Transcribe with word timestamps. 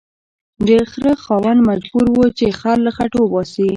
د 0.67 0.69
خره 0.91 1.13
خاوند 1.23 1.59
مجبور 1.69 2.05
و 2.11 2.21
چې 2.37 2.45
خر 2.59 2.77
له 2.85 2.91
خټو 2.97 3.19
وباسي 3.23 3.67